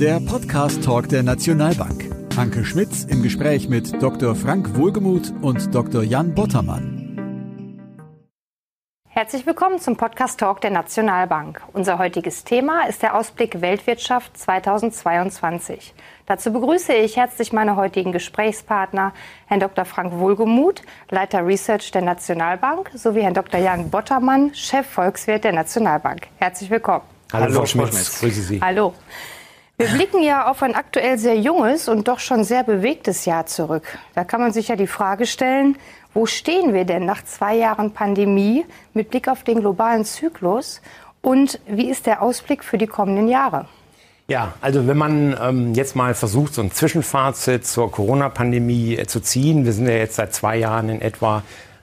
Der 0.00 0.20
Podcast 0.20 0.84
Talk 0.84 1.08
der 1.08 1.22
Nationalbank. 1.22 2.14
Anke 2.36 2.66
Schmitz 2.66 3.04
im 3.04 3.22
Gespräch 3.22 3.70
mit 3.70 4.02
Dr. 4.02 4.34
Frank 4.34 4.76
Wohlgemuth 4.76 5.32
und 5.40 5.74
Dr. 5.74 6.02
Jan 6.02 6.34
Bottermann. 6.34 8.04
Herzlich 9.08 9.46
willkommen 9.46 9.78
zum 9.78 9.96
Podcast 9.96 10.38
Talk 10.38 10.60
der 10.60 10.70
Nationalbank. 10.70 11.62
Unser 11.72 11.96
heutiges 11.96 12.44
Thema 12.44 12.86
ist 12.86 13.00
der 13.00 13.14
Ausblick 13.14 13.62
Weltwirtschaft 13.62 14.36
2022. 14.36 15.94
Dazu 16.26 16.52
begrüße 16.52 16.92
ich 16.92 17.16
herzlich 17.16 17.54
meine 17.54 17.76
heutigen 17.76 18.12
Gesprächspartner, 18.12 19.14
Herrn 19.46 19.60
Dr. 19.60 19.86
Frank 19.86 20.12
Wohlgemuth, 20.18 20.82
Leiter 21.08 21.46
Research 21.46 21.90
der 21.92 22.02
Nationalbank, 22.02 22.90
sowie 22.92 23.22
Herrn 23.22 23.32
Dr. 23.32 23.60
Jan 23.60 23.88
Bottermann, 23.88 24.54
Chef 24.54 24.86
Volkswirt 24.86 25.44
der 25.44 25.52
Nationalbank. 25.52 26.28
Herzlich 26.36 26.68
willkommen. 26.68 27.04
Hallo, 27.32 27.44
Hallo 27.44 27.54
Frau 27.60 27.66
Schmitz. 27.66 28.20
Grüße 28.20 28.42
Sie. 28.42 28.60
Hallo. 28.60 28.92
Wir 29.78 29.88
blicken 29.88 30.22
ja 30.22 30.50
auf 30.50 30.62
ein 30.62 30.74
aktuell 30.74 31.18
sehr 31.18 31.38
junges 31.38 31.86
und 31.86 32.08
doch 32.08 32.18
schon 32.18 32.44
sehr 32.44 32.64
bewegtes 32.64 33.26
Jahr 33.26 33.44
zurück. 33.44 33.82
Da 34.14 34.24
kann 34.24 34.40
man 34.40 34.50
sich 34.50 34.68
ja 34.68 34.76
die 34.76 34.86
Frage 34.86 35.26
stellen, 35.26 35.76
wo 36.14 36.24
stehen 36.24 36.72
wir 36.72 36.86
denn 36.86 37.04
nach 37.04 37.22
zwei 37.22 37.56
Jahren 37.56 37.90
Pandemie 37.90 38.64
mit 38.94 39.10
Blick 39.10 39.28
auf 39.28 39.44
den 39.44 39.60
globalen 39.60 40.06
Zyklus 40.06 40.80
und 41.20 41.60
wie 41.66 41.90
ist 41.90 42.06
der 42.06 42.22
Ausblick 42.22 42.64
für 42.64 42.78
die 42.78 42.86
kommenden 42.86 43.28
Jahre? 43.28 43.66
Ja, 44.28 44.54
also 44.62 44.88
wenn 44.88 44.96
man 44.96 45.36
ähm, 45.38 45.74
jetzt 45.74 45.94
mal 45.94 46.14
versucht, 46.14 46.54
so 46.54 46.62
ein 46.62 46.72
Zwischenfazit 46.72 47.66
zur 47.66 47.92
Corona-Pandemie 47.92 48.96
äh, 48.96 49.06
zu 49.06 49.20
ziehen, 49.20 49.66
wir 49.66 49.74
sind 49.74 49.86
ja 49.86 49.94
jetzt 49.94 50.16
seit 50.16 50.32
zwei 50.32 50.56
Jahren 50.56 50.88
in 50.88 51.02
etwa 51.02 51.42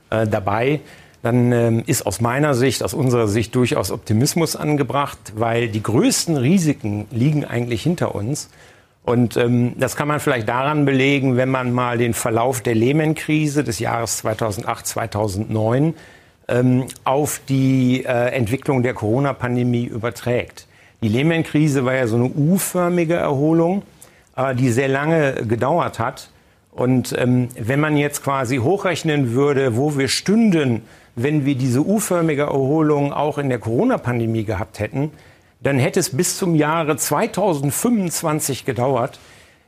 äh, 0.10 0.26
dabei, 0.26 0.82
dann 1.24 1.54
ähm, 1.54 1.84
ist 1.88 2.06
aus 2.06 2.20
meiner 2.20 2.54
Sicht, 2.54 2.84
aus 2.84 2.94
unserer 2.94 3.30
Sicht 3.30 3.56
durchaus 3.56 3.92
Optimismus 3.92 4.58
angebracht, 4.58 5.34
weil 5.36 5.70
die 5.70 5.82
größten 5.82 6.36
Risiken 6.36 7.08
liegen 7.12 7.46
eigentlich 7.46 7.82
hinter 7.82 8.14
uns. 8.14 8.50
Und 9.04 9.38
ähm, 9.38 9.74
das 9.78 9.96
kann 9.96 10.10
man 10.10 10.20
vielleicht 10.20 10.50
daran 10.50 10.84
belegen, 10.84 11.38
wenn 11.38 11.50
man 11.50 11.72
mal 11.72 11.98
den 11.98 12.14
Verlauf 12.14 12.60
der 12.60 12.76
Lehman-Krise 12.76 13.64
des 13.64 13.80
Jahres 13.80 14.18
2008, 14.18 14.86
2009 14.86 15.94
ähm, 16.50 16.88
auf 17.06 17.40
die 17.48 18.04
äh, 18.04 18.30
Entwicklung 18.32 18.84
der 18.84 18.94
Corona-Pandemie 18.94 19.86
überträgt. 19.86 20.68
Die 21.02 21.08
Lehman-Krise 21.08 21.86
war 21.86 21.96
ja 21.96 22.08
so 22.08 22.18
eine 22.18 22.26
U-förmige 22.26 23.16
Erholung, 23.16 23.84
äh, 24.36 24.54
die 24.56 24.70
sehr 24.72 24.90
lange 24.90 25.46
gedauert 25.48 26.00
hat. 26.00 26.30
Und 26.72 27.16
ähm, 27.18 27.48
wenn 27.58 27.80
man 27.80 27.96
jetzt 27.96 28.24
quasi 28.24 28.58
hochrechnen 28.58 29.32
würde, 29.32 29.78
wo 29.78 29.98
wir 29.98 30.10
stünden, 30.10 30.82
wenn 31.16 31.46
wir 31.46 31.56
diese 31.56 31.86
U-förmige 31.86 32.44
Erholung 32.44 33.14
auch 33.14 33.38
in 33.38 33.50
der 33.50 33.60
Corona-Pandemie 33.60 34.44
gehabt 34.44 34.80
hätten, 34.80 35.12
dann 35.62 35.80
hätte 35.80 36.00
es 36.00 36.16
bis 36.16 36.38
zum 36.38 36.56
Jahre 36.56 36.98
2025 36.98 38.66
gedauert, 38.66 39.20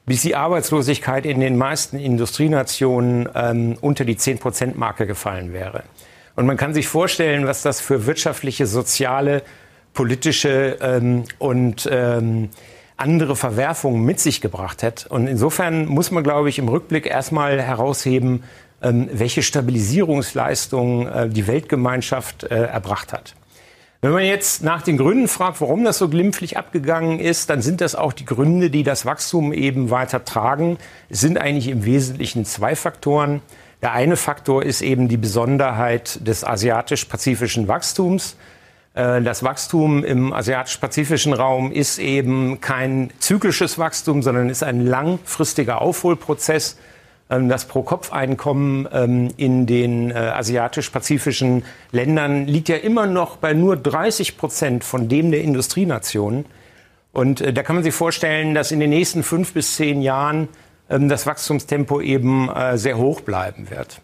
bis 0.06 0.22
die 0.22 0.36
Arbeitslosigkeit 0.36 1.26
in 1.26 1.40
den 1.40 1.58
meisten 1.58 1.98
Industrienationen 1.98 3.30
ähm, 3.34 3.78
unter 3.82 4.06
die 4.06 4.16
10-Prozent-Marke 4.16 5.08
gefallen 5.08 5.54
wäre. 5.54 5.84
Und 6.36 6.46
man 6.46 6.58
kann 6.58 6.74
sich 6.74 6.88
vorstellen, 6.88 7.48
was 7.48 7.62
das 7.62 7.80
für 7.80 8.06
wirtschaftliche, 8.06 8.68
soziale, 8.68 9.42
politische 9.94 10.78
ähm, 10.82 11.24
und 11.40 11.88
ähm, 11.92 12.50
andere 12.98 13.36
Verwerfungen 13.36 14.04
mit 14.04 14.20
sich 14.20 14.42
gebracht 14.42 14.84
hat. 14.84 15.06
Und 15.08 15.28
insofern 15.28 15.86
muss 15.86 16.12
man, 16.12 16.24
glaube 16.24 16.50
ich, 16.50 16.60
im 16.60 16.68
Rückblick 16.68 17.06
erstmal 17.06 17.62
herausheben, 17.62 18.44
welche 18.92 19.42
Stabilisierungsleistungen 19.42 21.08
äh, 21.08 21.30
die 21.30 21.48
Weltgemeinschaft 21.48 22.44
äh, 22.44 22.66
erbracht 22.66 23.14
hat. 23.14 23.36
Wenn 24.02 24.12
man 24.12 24.24
jetzt 24.24 24.62
nach 24.62 24.84
den 24.84 24.98
Gründen 24.98 25.28
fragt, 25.28 25.62
warum 25.62 25.84
das 25.84 25.98
so 25.98 26.10
glimpflich 26.10 26.58
abgegangen 26.58 27.20
ist, 27.20 27.50
dann 27.50 27.64
sind 27.64 27.82
das 27.82 27.96
auch 27.96 28.14
die 28.14 28.26
Gründe, 28.26 28.70
die 28.70 28.84
das 28.84 29.06
Wachstum 29.06 29.52
eben 29.52 29.90
weiter 29.90 30.24
tragen. 30.24 30.78
Es 31.10 31.22
sind 31.22 31.40
eigentlich 31.40 31.70
im 31.70 31.86
Wesentlichen 31.86 32.46
zwei 32.46 32.76
Faktoren. 32.76 33.42
Der 33.82 33.94
eine 33.94 34.16
Faktor 34.16 34.64
ist 34.64 34.82
eben 34.82 35.08
die 35.08 35.18
Besonderheit 35.18 36.20
des 36.28 36.44
asiatisch-pazifischen 36.44 37.68
Wachstums. 37.68 38.38
Äh, 38.94 39.24
das 39.24 39.42
Wachstum 39.42 40.04
im 40.04 40.34
asiatisch-pazifischen 40.34 41.34
Raum 41.34 41.72
ist 41.72 41.98
eben 41.98 42.62
kein 42.62 43.10
zyklisches 43.20 43.80
Wachstum, 43.80 44.22
sondern 44.22 44.50
ist 44.50 44.64
ein 44.64 44.86
langfristiger 44.86 45.82
Aufholprozess. 45.82 46.78
Ähm, 47.30 47.50
das 47.50 47.66
Pro-Kopf-Einkommen 47.66 48.88
ähm, 48.92 49.32
in 49.38 49.66
den 49.66 50.12
äh, 50.12 50.14
asiatisch-pazifischen 50.14 51.64
Ländern 51.92 52.46
liegt 52.46 52.70
ja 52.70 52.76
immer 52.76 53.08
noch 53.08 53.38
bei 53.38 53.54
nur 53.54 53.78
30 53.78 54.38
Prozent 54.38 54.84
von 54.84 55.10
dem 55.10 55.32
der 55.32 55.42
Industrienationen. 55.42 56.46
Und 57.14 57.42
äh, 57.42 57.54
da 57.54 57.64
kann 57.64 57.76
man 57.76 57.84
sich 57.84 57.94
vorstellen, 57.94 58.54
dass 58.54 58.72
in 58.72 58.80
den 58.80 58.92
nächsten 58.92 59.24
fünf 59.24 59.54
bis 59.54 59.76
zehn 59.76 60.02
Jahren 60.02 60.50
ähm, 60.90 61.10
das 61.10 61.26
Wachstumstempo 61.26 62.00
eben 62.00 62.50
äh, 62.50 62.78
sehr 62.78 62.98
hoch 62.98 63.22
bleiben 63.22 63.70
wird. 63.70 64.02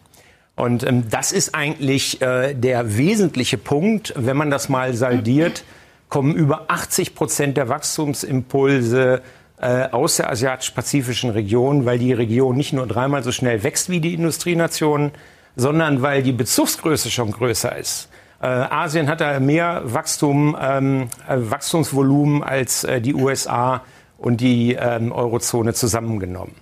Und 0.54 0.86
das 1.10 1.32
ist 1.32 1.54
eigentlich 1.54 2.18
der 2.18 2.98
wesentliche 2.98 3.56
Punkt. 3.56 4.12
Wenn 4.16 4.36
man 4.36 4.50
das 4.50 4.68
mal 4.68 4.92
saldiert, 4.92 5.64
kommen 6.10 6.34
über 6.34 6.66
80 6.68 7.14
Prozent 7.14 7.56
der 7.56 7.70
Wachstumsimpulse 7.70 9.22
äh, 9.62 9.88
aus 9.92 10.16
der 10.16 10.28
asiatisch-pazifischen 10.28 11.30
Region, 11.30 11.86
weil 11.86 11.98
die 11.98 12.12
Region 12.12 12.56
nicht 12.56 12.72
nur 12.72 12.86
dreimal 12.86 13.22
so 13.22 13.32
schnell 13.32 13.62
wächst 13.62 13.88
wie 13.88 14.00
die 14.00 14.12
Industrienationen, 14.12 15.12
sondern 15.56 16.02
weil 16.02 16.22
die 16.22 16.32
Bezugsgröße 16.32 17.10
schon 17.10 17.30
größer 17.30 17.76
ist. 17.76 18.08
Äh, 18.40 18.46
Asien 18.46 19.08
hat 19.08 19.20
da 19.20 19.38
mehr 19.38 19.82
Wachstum, 19.84 20.56
ähm, 20.60 21.08
äh, 21.28 21.36
Wachstumsvolumen 21.36 22.42
als 22.42 22.82
äh, 22.82 23.00
die 23.00 23.14
USA 23.14 23.82
und 24.18 24.40
die 24.40 24.74
ähm, 24.74 25.12
Eurozone 25.12 25.74
zusammengenommen. 25.74 26.54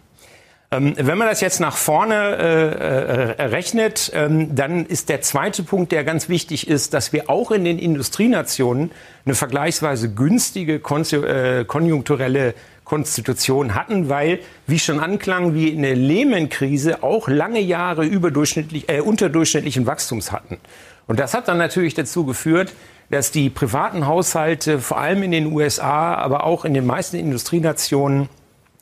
Ähm, 0.72 0.94
wenn 0.96 1.18
man 1.18 1.26
das 1.26 1.40
jetzt 1.40 1.58
nach 1.58 1.76
vorne 1.76 2.36
äh, 2.36 3.42
äh, 3.42 3.42
rechnet, 3.46 4.12
ähm, 4.14 4.54
dann 4.54 4.86
ist 4.86 5.08
der 5.08 5.20
zweite 5.20 5.62
Punkt, 5.64 5.90
der 5.90 6.04
ganz 6.04 6.28
wichtig 6.28 6.68
ist, 6.68 6.94
dass 6.94 7.12
wir 7.12 7.28
auch 7.28 7.50
in 7.50 7.64
den 7.64 7.78
Industrienationen 7.78 8.92
eine 9.24 9.34
vergleichsweise 9.34 10.12
günstige 10.14 10.74
äh, 10.74 11.64
konjunkturelle 11.64 12.54
Konstitution 12.90 13.76
hatten, 13.76 14.08
weil, 14.08 14.40
wie 14.66 14.80
schon 14.80 14.98
anklang, 14.98 15.54
wir 15.54 15.72
in 15.72 15.82
der 15.82 15.94
Lehman-Krise 15.94 17.04
auch 17.04 17.28
lange 17.28 17.60
Jahre 17.60 18.04
überdurchschnittlich, 18.04 18.88
äh, 18.88 19.00
unterdurchschnittlichen 19.00 19.86
Wachstums 19.86 20.32
hatten. 20.32 20.58
Und 21.06 21.20
das 21.20 21.32
hat 21.32 21.46
dann 21.46 21.58
natürlich 21.58 21.94
dazu 21.94 22.26
geführt, 22.26 22.72
dass 23.08 23.30
die 23.30 23.48
privaten 23.48 24.08
Haushalte 24.08 24.80
vor 24.80 24.98
allem 24.98 25.22
in 25.22 25.30
den 25.30 25.52
USA, 25.52 26.14
aber 26.14 26.42
auch 26.42 26.64
in 26.64 26.74
den 26.74 26.84
meisten 26.84 27.16
Industrienationen 27.16 28.28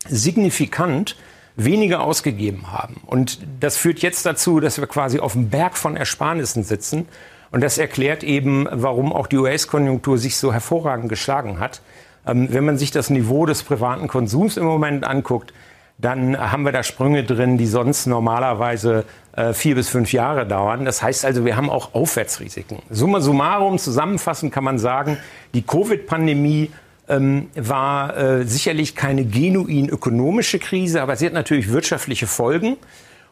signifikant 0.08 1.14
weniger 1.56 2.00
ausgegeben 2.00 2.72
haben. 2.72 3.02
Und 3.04 3.40
das 3.60 3.76
führt 3.76 3.98
jetzt 3.98 4.24
dazu, 4.24 4.58
dass 4.58 4.80
wir 4.80 4.86
quasi 4.86 5.18
auf 5.20 5.34
dem 5.34 5.50
Berg 5.50 5.76
von 5.76 5.96
Ersparnissen 5.96 6.64
sitzen. 6.64 7.06
Und 7.50 7.60
das 7.60 7.76
erklärt 7.76 8.24
eben, 8.24 8.66
warum 8.70 9.12
auch 9.12 9.26
die 9.26 9.36
US-Konjunktur 9.36 10.16
sich 10.16 10.38
so 10.38 10.50
hervorragend 10.50 11.10
geschlagen 11.10 11.60
hat. 11.60 11.82
Ähm, 12.28 12.48
wenn 12.52 12.64
man 12.64 12.78
sich 12.78 12.90
das 12.90 13.10
Niveau 13.10 13.46
des 13.46 13.62
privaten 13.62 14.06
Konsums 14.06 14.56
im 14.56 14.64
Moment 14.64 15.04
anguckt, 15.04 15.52
dann 16.00 16.38
haben 16.38 16.64
wir 16.64 16.70
da 16.70 16.84
Sprünge 16.84 17.24
drin, 17.24 17.58
die 17.58 17.66
sonst 17.66 18.06
normalerweise 18.06 19.04
äh, 19.32 19.52
vier 19.52 19.74
bis 19.74 19.88
fünf 19.88 20.12
Jahre 20.12 20.46
dauern. 20.46 20.84
Das 20.84 21.02
heißt 21.02 21.24
also, 21.24 21.44
wir 21.44 21.56
haben 21.56 21.70
auch 21.70 21.94
Aufwärtsrisiken. 21.94 22.78
Summa 22.88 23.20
summarum, 23.20 23.78
zusammenfassend 23.78 24.52
kann 24.52 24.62
man 24.62 24.78
sagen, 24.78 25.16
die 25.54 25.62
Covid-Pandemie 25.62 26.70
ähm, 27.08 27.48
war 27.56 28.16
äh, 28.16 28.44
sicherlich 28.44 28.94
keine 28.94 29.24
genuin 29.24 29.88
ökonomische 29.88 30.60
Krise, 30.60 31.02
aber 31.02 31.16
sie 31.16 31.26
hat 31.26 31.32
natürlich 31.32 31.72
wirtschaftliche 31.72 32.28
Folgen. 32.28 32.76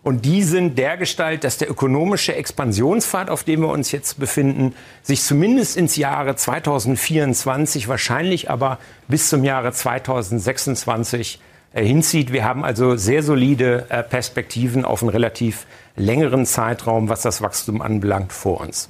Und 0.07 0.25
die 0.25 0.45
sind 0.45 0.79
dergestalt, 0.79 1.43
dass 1.43 1.59
der 1.59 1.69
ökonomische 1.69 2.33
Expansionspfad, 2.33 3.29
auf 3.29 3.43
dem 3.43 3.63
wir 3.63 3.71
uns 3.71 3.91
jetzt 3.91 4.21
befinden, 4.21 4.73
sich 5.03 5.21
zumindest 5.21 5.77
ins 5.77 5.97
Jahre 5.97 6.37
2024, 6.37 7.89
wahrscheinlich 7.89 8.49
aber 8.49 8.79
bis 9.09 9.29
zum 9.29 9.43
Jahre 9.43 9.73
2026 9.73 11.41
äh, 11.73 11.85
hinzieht. 11.85 12.33
Wir 12.33 12.45
haben 12.45 12.65
also 12.65 12.95
sehr 12.95 13.25
solide 13.25 13.87
äh, 13.89 14.05
Perspektiven 14.05 14.85
auf 14.85 15.03
einen 15.03 15.09
relativ 15.09 15.67
längeren 15.97 16.47
Zeitraum, 16.47 17.09
was 17.09 17.23
das 17.23 17.43
Wachstum 17.43 17.83
anbelangt, 17.83 18.33
vor 18.33 18.61
uns. 18.61 18.89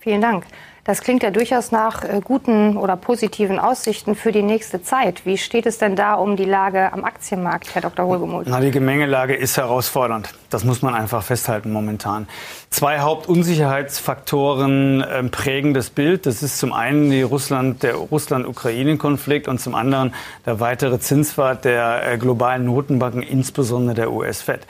Vielen 0.00 0.20
Dank. 0.20 0.46
Das 0.84 1.00
klingt 1.00 1.22
ja 1.22 1.30
durchaus 1.30 1.72
nach 1.72 2.04
äh, 2.04 2.20
guten 2.22 2.76
oder 2.76 2.96
positiven 2.96 3.58
Aussichten 3.58 4.14
für 4.14 4.32
die 4.32 4.42
nächste 4.42 4.82
Zeit. 4.82 5.24
Wie 5.24 5.38
steht 5.38 5.64
es 5.64 5.78
denn 5.78 5.96
da 5.96 6.12
um 6.14 6.36
die 6.36 6.44
Lage 6.44 6.92
am 6.92 7.04
Aktienmarkt, 7.04 7.74
Herr 7.74 7.80
Dr. 7.80 8.04
Holgemuth? 8.04 8.44
Na, 8.46 8.60
die 8.60 8.70
Gemengelage 8.70 9.34
ist 9.34 9.56
herausfordernd. 9.56 10.34
Das 10.50 10.64
muss 10.64 10.82
man 10.82 10.94
einfach 10.94 11.22
festhalten 11.22 11.72
momentan. 11.72 12.28
Zwei 12.68 13.00
Hauptunsicherheitsfaktoren 13.00 15.00
äh, 15.00 15.22
prägen 15.24 15.72
das 15.72 15.88
Bild. 15.88 16.26
Das 16.26 16.42
ist 16.42 16.58
zum 16.58 16.74
einen 16.74 17.10
die 17.10 17.22
Russland, 17.22 17.82
der 17.82 17.94
Russland-Ukraine-Konflikt 17.94 19.48
und 19.48 19.60
zum 19.60 19.74
anderen 19.74 20.14
der 20.44 20.60
weitere 20.60 21.00
Zinsfahrt 21.00 21.64
der 21.64 22.12
äh, 22.12 22.18
globalen 22.18 22.66
Notenbanken, 22.66 23.22
insbesondere 23.22 23.94
der 23.94 24.12
US-Fed. 24.12 24.66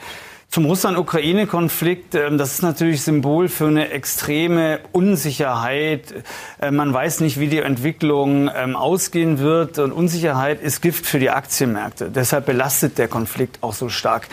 Zum 0.55 0.67
Russland-Ukraine-Konflikt, 0.67 2.15
ähm, 2.15 2.37
das 2.37 2.53
ist 2.53 2.61
natürlich 2.61 3.01
Symbol 3.01 3.49
für 3.49 3.67
eine 3.67 3.89
extreme 3.89 4.79
Unsicherheit. 4.93 6.23
Äh, 6.61 6.71
man 6.71 6.93
weiß 6.93 7.19
nicht, 7.19 7.41
wie 7.41 7.47
die 7.47 7.59
Entwicklung 7.59 8.49
ähm, 8.55 8.77
ausgehen 8.77 9.39
wird. 9.39 9.79
Und 9.79 9.91
Unsicherheit 9.91 10.61
ist 10.61 10.81
Gift 10.81 11.07
für 11.07 11.19
die 11.19 11.29
Aktienmärkte. 11.29 12.09
Deshalb 12.09 12.45
belastet 12.45 12.97
der 12.97 13.09
Konflikt 13.09 13.57
auch 13.63 13.73
so 13.73 13.89
stark. 13.89 14.29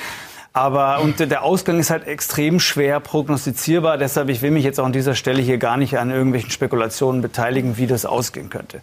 Aber 0.53 1.01
und 1.01 1.19
der 1.19 1.43
Ausgang 1.43 1.81
ist 1.81 1.91
halt 1.91 2.07
extrem 2.07 2.61
schwer 2.61 3.01
prognostizierbar. 3.01 3.99
Deshalb, 3.99 4.29
ich 4.29 4.43
will 4.43 4.53
mich 4.53 4.63
jetzt 4.63 4.79
auch 4.79 4.87
an 4.87 4.93
dieser 4.93 5.17
Stelle 5.17 5.43
hier 5.43 5.59
gar 5.59 5.77
nicht 5.77 5.99
an 5.99 6.13
irgendwelchen 6.13 6.51
Spekulationen 6.51 7.21
beteiligen, 7.21 7.79
wie 7.79 7.89
das 7.89 8.07
ausgehen 8.07 8.49
könnte. 8.49 8.81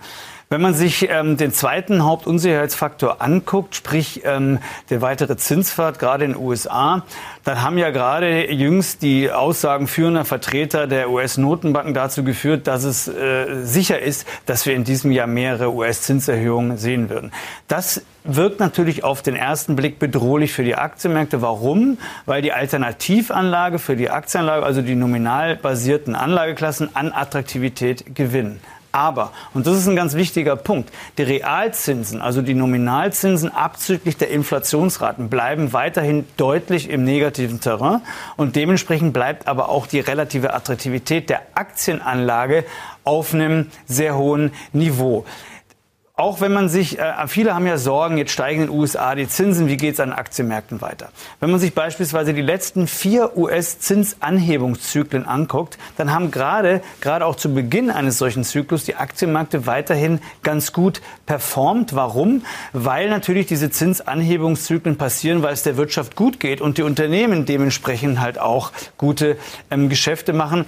Wenn 0.52 0.62
man 0.62 0.74
sich 0.74 1.08
ähm, 1.12 1.38
den 1.38 1.54
zweiten 1.54 2.04
Hauptunsicherheitsfaktor 2.04 3.22
anguckt, 3.22 3.76
sprich 3.76 4.22
ähm, 4.26 4.58
der 4.90 5.00
weitere 5.00 5.38
Zinsfahrt, 5.38 6.00
gerade 6.00 6.26
in 6.26 6.34
den 6.34 6.42
USA, 6.42 7.04
dann 7.44 7.62
haben 7.62 7.78
ja 7.78 7.92
gerade 7.92 8.52
jüngst 8.52 9.04
die 9.04 9.32
Aussagen 9.32 9.86
führender 9.86 10.26
Vertreter 10.26 10.88
der 10.88 11.12
US-Notenbanken 11.12 11.94
dazu 11.94 12.24
geführt, 12.24 12.66
dass 12.66 12.84
es 12.84 13.08
äh, 13.08 13.64
sicher 13.64 14.00
ist, 14.00 14.26
dass 14.48 14.66
wir 14.66 14.74
in 14.74 14.86
diesem 14.86 15.12
Jahr 15.12 15.28
mehrere 15.28 15.72
US-Zinserhöhungen 15.72 16.78
sehen 16.78 17.12
würden. 17.12 17.32
Das 17.68 18.02
wirkt 18.24 18.60
natürlich 18.60 19.04
auf 19.04 19.22
den 19.22 19.36
ersten 19.36 19.76
Blick 19.76 20.00
bedrohlich 20.00 20.52
für 20.52 20.64
die 20.64 20.74
Aktienmärkte. 20.74 21.44
Warum? 21.44 22.00
Weil 22.26 22.42
die 22.42 22.54
Alternativanlage 22.54 23.78
für 23.78 23.96
die 23.96 24.10
Aktienanlage, 24.10 24.66
also 24.66 24.82
die 24.82 24.96
nominal 24.96 25.58
basierten 25.58 26.16
Anlageklassen, 26.16 26.96
an 26.96 27.12
Attraktivität 27.12 28.16
gewinnen. 28.16 28.60
Aber, 28.92 29.32
und 29.54 29.68
das 29.68 29.78
ist 29.78 29.88
ein 29.88 29.96
ganz 29.96 30.16
wichtiger 30.16 30.56
Punkt, 30.56 30.92
die 31.18 31.24
Realzinsen, 31.24 32.22
also 32.22 32.42
die 32.42 32.56
Nominalzinsen 32.56 33.54
abzüglich 33.54 34.18
der 34.18 34.30
Inflationsraten, 34.30 35.30
bleiben 35.30 35.74
weiterhin 35.74 36.26
deutlich 36.38 36.90
im 36.90 37.04
negativen 37.04 37.62
Terrain. 37.62 38.02
Und 38.36 38.56
dementsprechend 38.56 39.14
bleibt 39.14 39.48
aber 39.48 39.70
auch 39.70 39.86
die 39.86 40.00
relative 40.00 40.54
Attraktivität 40.54 41.30
der 41.30 41.42
Aktienanlage 41.54 42.66
auf 43.04 43.34
einem 43.34 43.68
sehr 43.86 44.18
hohen 44.18 44.52
Niveau 44.74 45.26
auch 46.20 46.42
wenn 46.42 46.52
man 46.52 46.68
sich, 46.68 47.00
äh, 47.00 47.14
viele 47.28 47.56
haben 47.56 47.66
ja 47.66 47.78
Sorgen, 47.78 48.18
jetzt 48.18 48.32
steigen 48.32 48.64
in 48.64 48.68
den 48.68 48.78
USA 48.78 49.16
die 49.16 49.30
Zinsen, 49.30 49.70
wie 49.70 49.78
geht 49.78 49.94
es 49.94 50.00
an 50.02 50.12
Aktienmärkten 50.12 50.82
weiter? 50.82 51.10
Wenn 51.40 51.50
man 51.50 51.62
sich 51.62 51.74
beispielsweise 51.74 52.34
die 52.34 52.42
letzten 52.42 52.88
vier 52.88 53.38
US-Zinsanhebungszyklen 53.38 55.26
anguckt, 55.26 55.78
dann 55.96 56.12
haben 56.12 56.30
gerade, 56.30 56.82
gerade 57.00 57.26
auch 57.26 57.38
zu 57.38 57.54
Beginn 57.54 57.90
eines 57.90 58.18
solchen 58.18 58.44
Zyklus 58.44 58.84
die 58.84 58.98
Aktienmärkte 58.98 59.66
weiterhin 59.66 60.20
ganz 60.44 60.74
gut 60.74 61.02
performt. 61.26 61.96
Warum? 61.96 62.44
Weil 62.74 63.10
natürlich 63.10 63.48
diese 63.48 63.72
Zinsanhebungszyklen 63.72 64.98
passieren, 64.98 65.42
weil 65.42 65.54
es 65.54 65.64
der 65.64 65.78
Wirtschaft 65.78 66.18
gut 66.18 66.42
geht 66.42 66.60
und 66.60 66.78
die 66.78 66.84
Unternehmen 66.84 67.46
dementsprechend 67.46 68.20
halt 68.20 68.40
auch 68.40 68.74
gute 68.98 69.38
ähm, 69.72 69.88
Geschäfte 69.88 70.34
machen. 70.34 70.66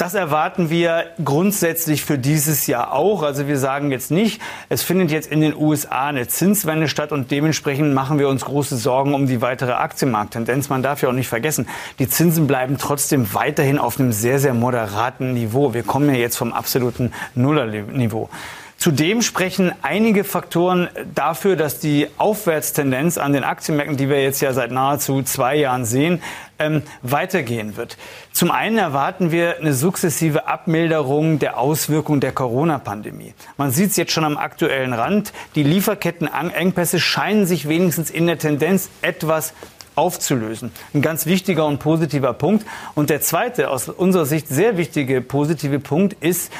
Das 0.00 0.14
erwarten 0.14 0.70
wir 0.70 1.04
grundsätzlich 1.22 2.06
für 2.06 2.16
dieses 2.16 2.66
Jahr 2.66 2.94
auch. 2.94 3.22
Also 3.22 3.48
wir 3.48 3.58
sagen 3.58 3.90
jetzt 3.90 4.10
nicht, 4.10 4.40
es 4.70 4.82
findet 4.82 5.10
jetzt 5.10 5.30
in 5.30 5.42
den 5.42 5.54
USA 5.54 6.06
eine 6.06 6.26
Zinswende 6.26 6.88
statt 6.88 7.12
und 7.12 7.30
dementsprechend 7.30 7.92
machen 7.92 8.18
wir 8.18 8.30
uns 8.30 8.46
große 8.46 8.78
Sorgen 8.78 9.12
um 9.12 9.26
die 9.26 9.42
weitere 9.42 9.72
Aktienmarkttendenz. 9.72 10.70
Man 10.70 10.82
darf 10.82 11.02
ja 11.02 11.10
auch 11.10 11.12
nicht 11.12 11.28
vergessen, 11.28 11.68
die 11.98 12.08
Zinsen 12.08 12.46
bleiben 12.46 12.78
trotzdem 12.78 13.34
weiterhin 13.34 13.78
auf 13.78 14.00
einem 14.00 14.12
sehr, 14.12 14.38
sehr 14.38 14.54
moderaten 14.54 15.34
Niveau. 15.34 15.74
Wir 15.74 15.82
kommen 15.82 16.08
ja 16.08 16.18
jetzt 16.18 16.38
vom 16.38 16.54
absoluten 16.54 17.12
Nullerniveau. 17.34 18.30
Zudem 18.80 19.20
sprechen 19.20 19.72
einige 19.82 20.24
Faktoren 20.24 20.88
dafür, 21.14 21.54
dass 21.54 21.80
die 21.80 22.08
Aufwärtstendenz 22.16 23.18
an 23.18 23.34
den 23.34 23.44
Aktienmärkten, 23.44 23.98
die 23.98 24.08
wir 24.08 24.22
jetzt 24.22 24.40
ja 24.40 24.54
seit 24.54 24.70
nahezu 24.70 25.22
zwei 25.22 25.56
Jahren 25.56 25.84
sehen, 25.84 26.22
ähm, 26.58 26.80
weitergehen 27.02 27.76
wird. 27.76 27.98
Zum 28.32 28.50
einen 28.50 28.78
erwarten 28.78 29.32
wir 29.32 29.58
eine 29.58 29.74
sukzessive 29.74 30.48
Abmilderung 30.48 31.38
der 31.38 31.58
Auswirkungen 31.58 32.20
der 32.20 32.32
Corona-Pandemie. 32.32 33.34
Man 33.58 33.70
sieht 33.70 33.90
es 33.90 33.98
jetzt 33.98 34.12
schon 34.12 34.24
am 34.24 34.38
aktuellen 34.38 34.94
Rand. 34.94 35.34
Die 35.56 35.62
Lieferkettenengpässe 35.62 37.00
scheinen 37.00 37.44
sich 37.44 37.68
wenigstens 37.68 38.08
in 38.08 38.26
der 38.26 38.38
Tendenz 38.38 38.88
etwas 39.02 39.52
aufzulösen. 39.94 40.72
Ein 40.94 41.02
ganz 41.02 41.26
wichtiger 41.26 41.66
und 41.66 41.80
positiver 41.80 42.32
Punkt. 42.32 42.64
Und 42.94 43.10
der 43.10 43.20
zweite, 43.20 43.68
aus 43.68 43.90
unserer 43.90 44.24
Sicht 44.24 44.48
sehr 44.48 44.78
wichtige 44.78 45.20
positive 45.20 45.80
Punkt 45.80 46.16
ist, 46.22 46.50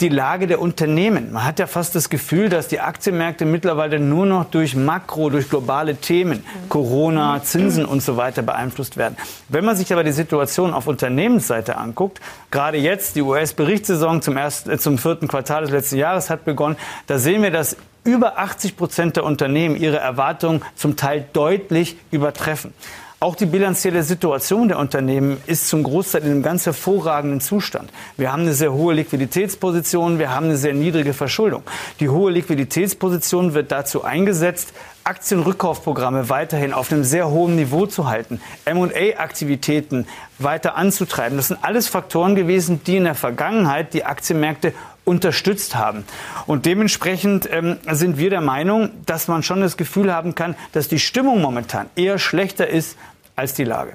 die 0.00 0.08
Lage 0.08 0.46
der 0.46 0.60
Unternehmen. 0.60 1.32
Man 1.32 1.44
hat 1.44 1.58
ja 1.58 1.66
fast 1.66 1.96
das 1.96 2.08
Gefühl, 2.08 2.48
dass 2.48 2.68
die 2.68 2.78
Aktienmärkte 2.78 3.44
mittlerweile 3.44 3.98
nur 3.98 4.26
noch 4.26 4.44
durch 4.44 4.76
Makro, 4.76 5.28
durch 5.28 5.50
globale 5.50 5.96
Themen, 5.96 6.44
Corona, 6.68 7.42
Zinsen 7.42 7.84
und 7.84 8.00
so 8.00 8.16
weiter 8.16 8.42
beeinflusst 8.42 8.96
werden. 8.96 9.16
Wenn 9.48 9.64
man 9.64 9.74
sich 9.74 9.92
aber 9.92 10.04
die 10.04 10.12
Situation 10.12 10.72
auf 10.72 10.86
Unternehmensseite 10.86 11.76
anguckt, 11.76 12.20
gerade 12.52 12.78
jetzt 12.78 13.16
die 13.16 13.22
US-Berichtssaison 13.22 14.22
zum, 14.22 14.36
ersten, 14.36 14.70
äh, 14.70 14.78
zum 14.78 14.98
vierten 14.98 15.26
Quartal 15.26 15.62
des 15.62 15.72
letzten 15.72 15.96
Jahres 15.96 16.30
hat 16.30 16.44
begonnen, 16.44 16.76
da 17.08 17.18
sehen 17.18 17.42
wir, 17.42 17.50
dass 17.50 17.76
über 18.04 18.38
80 18.38 18.76
Prozent 18.76 19.16
der 19.16 19.24
Unternehmen 19.24 19.74
ihre 19.74 19.98
Erwartungen 19.98 20.62
zum 20.76 20.94
Teil 20.94 21.26
deutlich 21.32 21.96
übertreffen. 22.12 22.72
Auch 23.20 23.34
die 23.34 23.46
bilanzielle 23.46 24.04
Situation 24.04 24.68
der 24.68 24.78
Unternehmen 24.78 25.38
ist 25.46 25.68
zum 25.68 25.82
Großteil 25.82 26.22
in 26.22 26.30
einem 26.30 26.42
ganz 26.44 26.66
hervorragenden 26.66 27.40
Zustand. 27.40 27.90
Wir 28.16 28.30
haben 28.30 28.42
eine 28.42 28.52
sehr 28.52 28.72
hohe 28.72 28.94
Liquiditätsposition, 28.94 30.20
wir 30.20 30.32
haben 30.32 30.46
eine 30.46 30.56
sehr 30.56 30.72
niedrige 30.72 31.12
Verschuldung. 31.12 31.64
Die 31.98 32.08
hohe 32.08 32.30
Liquiditätsposition 32.30 33.54
wird 33.54 33.72
dazu 33.72 34.04
eingesetzt, 34.04 34.72
Aktienrückkaufprogramme 35.02 36.28
weiterhin 36.28 36.72
auf 36.72 36.92
einem 36.92 37.02
sehr 37.02 37.28
hohen 37.28 37.56
Niveau 37.56 37.86
zu 37.86 38.08
halten, 38.08 38.40
M&A-Aktivitäten 38.66 40.06
weiter 40.38 40.76
anzutreiben. 40.76 41.38
Das 41.38 41.48
sind 41.48 41.64
alles 41.64 41.88
Faktoren 41.88 42.36
gewesen, 42.36 42.82
die 42.84 42.98
in 42.98 43.04
der 43.04 43.16
Vergangenheit 43.16 43.94
die 43.94 44.04
Aktienmärkte 44.04 44.74
unterstützt 45.08 45.74
haben. 45.74 46.04
Und 46.46 46.66
dementsprechend 46.66 47.48
ähm, 47.50 47.78
sind 47.90 48.18
wir 48.18 48.30
der 48.30 48.42
Meinung, 48.42 48.90
dass 49.06 49.26
man 49.26 49.42
schon 49.42 49.60
das 49.60 49.76
Gefühl 49.76 50.14
haben 50.14 50.34
kann, 50.34 50.54
dass 50.72 50.86
die 50.86 50.98
Stimmung 50.98 51.40
momentan 51.40 51.88
eher 51.96 52.18
schlechter 52.18 52.68
ist 52.68 52.96
als 53.34 53.54
die 53.54 53.64
Lage. 53.64 53.94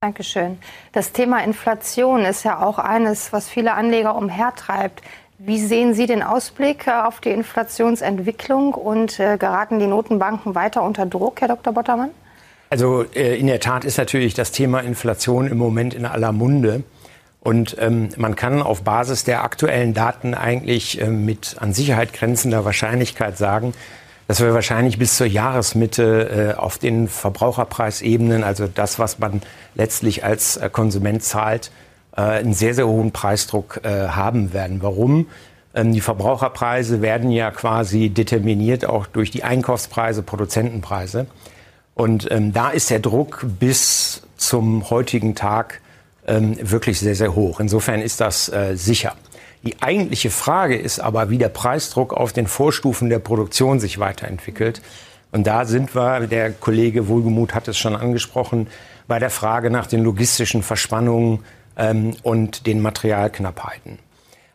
Dankeschön. 0.00 0.58
Das 0.92 1.12
Thema 1.12 1.44
Inflation 1.44 2.24
ist 2.24 2.44
ja 2.44 2.60
auch 2.60 2.78
eines, 2.78 3.32
was 3.32 3.48
viele 3.48 3.74
Anleger 3.74 4.16
umhertreibt. 4.16 5.02
Wie 5.38 5.58
sehen 5.58 5.94
Sie 5.94 6.06
den 6.06 6.22
Ausblick 6.22 6.86
äh, 6.86 6.92
auf 6.92 7.20
die 7.20 7.30
Inflationsentwicklung 7.30 8.74
und 8.74 9.18
äh, 9.18 9.36
geraten 9.38 9.80
die 9.80 9.86
Notenbanken 9.86 10.54
weiter 10.54 10.82
unter 10.82 11.04
Druck, 11.04 11.40
Herr 11.40 11.48
Dr. 11.48 11.72
Bottermann? 11.72 12.10
Also 12.70 13.04
äh, 13.14 13.38
in 13.38 13.48
der 13.48 13.60
Tat 13.60 13.84
ist 13.84 13.98
natürlich 13.98 14.34
das 14.34 14.52
Thema 14.52 14.80
Inflation 14.80 15.46
im 15.46 15.58
Moment 15.58 15.94
in 15.94 16.06
aller 16.06 16.32
Munde. 16.32 16.84
Und 17.42 17.76
ähm, 17.80 18.10
man 18.16 18.36
kann 18.36 18.62
auf 18.62 18.82
Basis 18.82 19.24
der 19.24 19.42
aktuellen 19.42 19.94
Daten 19.94 20.34
eigentlich 20.34 21.00
äh, 21.00 21.08
mit 21.08 21.56
an 21.58 21.74
Sicherheit 21.74 22.12
grenzender 22.12 22.64
Wahrscheinlichkeit 22.64 23.36
sagen, 23.36 23.74
dass 24.28 24.40
wir 24.40 24.54
wahrscheinlich 24.54 24.98
bis 24.98 25.16
zur 25.16 25.26
Jahresmitte 25.26 26.54
äh, 26.56 26.58
auf 26.58 26.78
den 26.78 27.08
Verbraucherpreisebenen, 27.08 28.44
also 28.44 28.68
das, 28.68 29.00
was 29.00 29.18
man 29.18 29.42
letztlich 29.74 30.24
als 30.24 30.56
äh, 30.56 30.70
Konsument 30.70 31.24
zahlt, 31.24 31.72
äh, 32.16 32.20
einen 32.20 32.54
sehr, 32.54 32.74
sehr 32.74 32.86
hohen 32.86 33.10
Preisdruck 33.10 33.80
äh, 33.82 34.08
haben 34.08 34.52
werden. 34.52 34.80
Warum? 34.80 35.26
Ähm, 35.74 35.92
die 35.92 36.00
Verbraucherpreise 36.00 37.02
werden 37.02 37.30
ja 37.32 37.50
quasi 37.50 38.08
determiniert 38.08 38.86
auch 38.86 39.06
durch 39.06 39.32
die 39.32 39.42
Einkaufspreise, 39.42 40.22
Produzentenpreise. 40.22 41.26
Und 41.94 42.30
ähm, 42.30 42.52
da 42.52 42.70
ist 42.70 42.88
der 42.88 43.00
Druck 43.00 43.44
bis 43.58 44.22
zum 44.36 44.88
heutigen 44.90 45.34
Tag 45.34 45.81
ähm, 46.26 46.56
wirklich 46.60 46.98
sehr, 47.00 47.14
sehr 47.14 47.34
hoch. 47.34 47.60
Insofern 47.60 48.00
ist 48.00 48.20
das 48.20 48.48
äh, 48.48 48.76
sicher. 48.76 49.14
Die 49.64 49.80
eigentliche 49.80 50.30
Frage 50.30 50.76
ist 50.76 50.98
aber, 50.98 51.30
wie 51.30 51.38
der 51.38 51.48
Preisdruck 51.48 52.12
auf 52.12 52.32
den 52.32 52.46
Vorstufen 52.46 53.08
der 53.08 53.20
Produktion 53.20 53.78
sich 53.78 53.98
weiterentwickelt. 53.98 54.82
Und 55.30 55.46
da 55.46 55.64
sind 55.64 55.94
wir, 55.94 56.26
der 56.26 56.52
Kollege 56.52 57.08
Wohlgemuth 57.08 57.54
hat 57.54 57.68
es 57.68 57.78
schon 57.78 57.96
angesprochen, 57.96 58.66
bei 59.06 59.18
der 59.18 59.30
Frage 59.30 59.70
nach 59.70 59.86
den 59.86 60.02
logistischen 60.02 60.62
Verspannungen 60.62 61.40
ähm, 61.76 62.14
und 62.22 62.66
den 62.66 62.80
Materialknappheiten. 62.80 63.98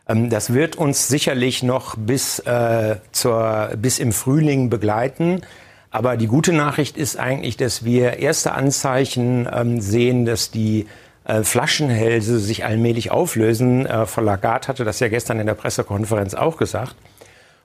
Ähm, 0.08 0.30
das 0.30 0.52
wird 0.52 0.76
uns 0.76 1.08
sicherlich 1.08 1.62
noch 1.62 1.96
bis, 1.96 2.38
äh, 2.40 2.96
zur, 3.12 3.70
bis 3.76 3.98
im 3.98 4.12
Frühling 4.12 4.70
begleiten. 4.70 5.42
Aber 5.90 6.16
die 6.16 6.26
gute 6.26 6.52
Nachricht 6.52 6.96
ist 6.96 7.18
eigentlich, 7.18 7.56
dass 7.56 7.84
wir 7.84 8.18
erste 8.18 8.52
Anzeichen 8.52 9.48
ähm, 9.50 9.80
sehen, 9.80 10.26
dass 10.26 10.50
die 10.50 10.86
äh, 11.28 11.44
Flaschenhälse 11.44 12.38
sich 12.40 12.64
allmählich 12.64 13.10
auflösen. 13.10 13.86
Äh, 13.86 14.06
Frau 14.06 14.22
Lagarde 14.22 14.66
hatte 14.66 14.84
das 14.84 14.98
ja 14.98 15.08
gestern 15.08 15.38
in 15.38 15.46
der 15.46 15.54
Pressekonferenz 15.54 16.34
auch 16.34 16.56
gesagt. 16.56 16.96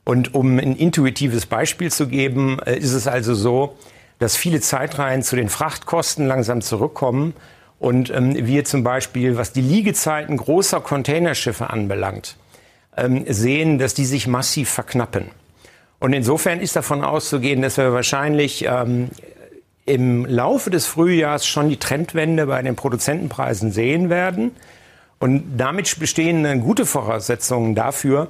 Und 0.05 0.35
um 0.35 0.59
ein 0.59 0.75
intuitives 0.75 1.45
Beispiel 1.45 1.91
zu 1.91 2.07
geben, 2.07 2.59
äh, 2.65 2.77
ist 2.77 2.93
es 2.93 3.07
also 3.07 3.33
so, 3.33 3.77
dass 4.19 4.35
viele 4.35 4.59
Zeitreihen 4.59 5.23
zu 5.23 5.35
den 5.35 5.49
Frachtkosten 5.49 6.27
langsam 6.27 6.61
zurückkommen 6.61 7.33
und 7.79 8.09
ähm, 8.11 8.35
wir 8.45 8.65
zum 8.65 8.83
Beispiel, 8.83 9.37
was 9.37 9.53
die 9.53 9.61
Liegezeiten 9.61 10.37
großer 10.37 10.81
Containerschiffe 10.81 11.69
anbelangt, 11.69 12.37
ähm, 12.95 13.25
sehen, 13.27 13.79
dass 13.79 13.93
die 13.93 14.05
sich 14.05 14.27
massiv 14.27 14.69
verknappen. 14.69 15.31
Und 15.99 16.11
insofern 16.11 16.59
ist 16.59 16.75
davon 16.75 17.03
auszugehen, 17.03 17.61
dass 17.61 17.77
wir 17.77 17.93
wahrscheinlich 17.93 18.65
ähm, 18.67 19.09
im 19.85 20.25
Laufe 20.25 20.69
des 20.69 20.85
Frühjahrs 20.85 21.45
schon 21.45 21.69
die 21.69 21.77
Trendwende 21.77 22.47
bei 22.47 22.61
den 22.61 22.75
Produzentenpreisen 22.75 23.71
sehen 23.71 24.09
werden. 24.09 24.51
Und 25.19 25.57
damit 25.57 25.99
bestehen 25.99 26.61
gute 26.61 26.85
Voraussetzungen 26.85 27.75
dafür, 27.75 28.29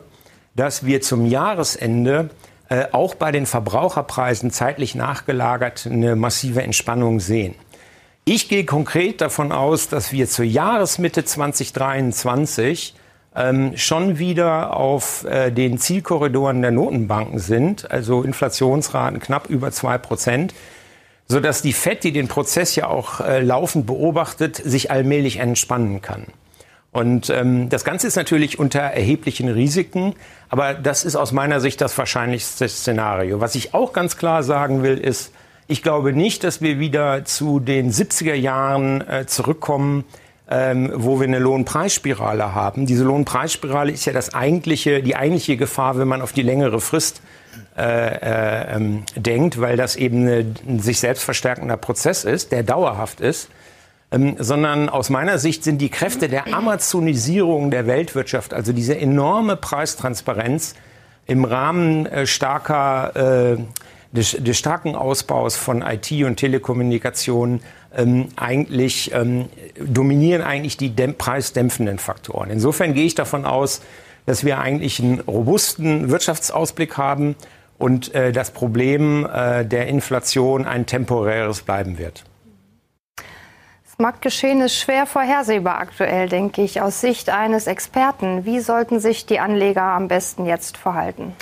dass 0.55 0.86
wir 0.86 1.01
zum 1.01 1.25
Jahresende 1.25 2.29
äh, 2.69 2.86
auch 2.91 3.15
bei 3.15 3.31
den 3.31 3.45
Verbraucherpreisen 3.45 4.51
zeitlich 4.51 4.95
nachgelagert 4.95 5.88
eine 5.89 6.15
massive 6.15 6.63
Entspannung 6.63 7.19
sehen. 7.19 7.55
Ich 8.25 8.48
gehe 8.48 8.63
konkret 8.63 9.22
davon 9.22 9.51
aus, 9.51 9.89
dass 9.89 10.12
wir 10.12 10.27
zur 10.27 10.45
Jahresmitte 10.45 11.25
2023 11.25 12.95
ähm, 13.36 13.74
schon 13.75 14.17
wieder 14.17 14.77
auf 14.77 15.25
äh, 15.25 15.51
den 15.51 15.77
Zielkorridoren 15.77 16.62
der 16.62 16.72
Notenbanken 16.72 17.39
sind, 17.39 17.91
also 17.91 18.24
Inflationsraten 18.24 19.19
knapp 19.19 19.50
über 19.50 19.72
zwei 19.72 19.98
Prozent, 19.98 20.53
sodass 21.33 21.63
die 21.63 21.73
FED, 21.73 22.03
die 22.03 22.11
den 22.11 22.27
Prozess 22.27 22.75
ja 22.75 22.87
auch 22.87 23.19
äh, 23.19 23.41
laufend 23.41 23.87
beobachtet, 23.87 24.55
sich 24.55 24.91
allmählich 24.91 25.37
entspannen 25.37 25.99
kann. 25.99 26.27
Und 26.91 27.31
ähm, 27.31 27.69
das 27.69 27.83
Ganze 27.83 28.05
ist 28.05 28.15
natürlich 28.17 28.59
unter 28.59 28.79
erheblichen 28.79 29.49
Risiken, 29.49 30.13
aber 30.49 30.75
das 30.75 31.03
ist 31.03 31.15
aus 31.15 31.31
meiner 31.31 31.59
Sicht 31.59 31.81
das 31.81 31.97
wahrscheinlichste 31.97 32.69
Szenario. 32.69 33.41
Was 33.41 33.55
ich 33.55 33.73
auch 33.73 33.93
ganz 33.93 34.15
klar 34.15 34.43
sagen 34.43 34.83
will, 34.83 34.99
ist, 34.99 35.33
ich 35.65 35.81
glaube 35.81 36.13
nicht, 36.13 36.43
dass 36.43 36.61
wir 36.61 36.77
wieder 36.77 37.25
zu 37.25 37.59
den 37.59 37.91
70er 37.91 38.35
Jahren 38.35 39.01
äh, 39.01 39.25
zurückkommen, 39.25 40.03
ähm, 40.51 40.91
wo 40.93 41.19
wir 41.19 41.27
eine 41.27 41.39
Lohnpreisspirale 41.39 42.53
haben. 42.53 42.85
Diese 42.85 43.05
Lohnpreisspirale 43.05 43.91
ist 43.91 44.05
ja 44.05 44.13
das 44.13 44.35
eigentliche, 44.35 45.01
die 45.01 45.15
eigentliche 45.15 45.57
Gefahr, 45.57 45.97
wenn 45.97 46.07
man 46.07 46.21
auf 46.21 46.31
die 46.31 46.43
längere 46.43 46.79
Frist 46.79 47.23
äh, 47.75 47.81
äh, 47.81 48.75
ähm, 48.75 49.03
denkt, 49.15 49.59
weil 49.59 49.77
das 49.77 49.95
eben 49.95 50.27
ein 50.27 50.79
sich 50.79 50.99
selbst 50.99 51.23
verstärkender 51.23 51.75
Prozess 51.75 52.23
ist, 52.23 52.51
der 52.51 52.61
dauerhaft 52.61 53.19
ist. 53.19 53.49
Ähm, 54.11 54.35
sondern 54.37 54.89
aus 54.89 55.09
meiner 55.09 55.39
Sicht 55.39 55.63
sind 55.63 55.79
die 55.79 55.89
Kräfte 55.89 56.29
der 56.29 56.53
Amazonisierung 56.53 57.71
der 57.71 57.87
Weltwirtschaft, 57.87 58.53
also 58.53 58.73
diese 58.73 58.95
enorme 58.95 59.55
Preistransparenz 59.55 60.75
im 61.25 61.45
Rahmen 61.45 62.05
äh, 62.05 62.27
starker, 62.27 63.55
äh, 63.55 64.15
des, 64.15 64.37
des, 64.39 64.55
starken 64.55 64.95
Ausbaus 64.95 65.55
von 65.55 65.81
IT 65.81 66.11
und 66.11 66.35
Telekommunikation, 66.35 67.61
ähm, 67.95 68.27
eigentlich 68.35 69.11
ähm, 69.15 69.49
dominieren 69.79 70.43
eigentlich 70.43 70.77
die 70.77 70.89
preisdämpfenden 70.89 71.97
Faktoren. 71.97 72.51
Insofern 72.51 72.93
gehe 72.93 73.05
ich 73.05 73.15
davon 73.15 73.45
aus, 73.45 73.81
dass 74.27 74.45
wir 74.45 74.59
eigentlich 74.59 74.99
einen 74.99 75.21
robusten 75.21 76.11
Wirtschaftsausblick 76.11 76.97
haben 76.97 77.35
und 77.83 78.15
äh, 78.15 78.31
das 78.31 78.51
Problem 78.51 79.25
äh, 79.25 79.65
der 79.65 79.87
Inflation 79.87 80.65
ein 80.65 80.85
temporäres 80.85 81.63
bleiben 81.63 81.97
wird. 81.97 82.23
Das 83.17 83.97
Marktgeschehen 83.97 84.61
ist 84.61 84.79
schwer 84.79 85.05
vorhersehbar 85.05 85.79
aktuell, 85.79 86.29
denke 86.29 86.61
ich, 86.61 86.79
aus 86.79 87.01
Sicht 87.01 87.29
eines 87.29 87.67
Experten. 87.67 88.45
Wie 88.45 88.61
sollten 88.61 89.01
sich 89.01 89.25
die 89.25 89.41
Anleger 89.41 89.83
am 89.83 90.07
besten 90.07 90.45
jetzt 90.45 90.77
verhalten? 90.77 91.35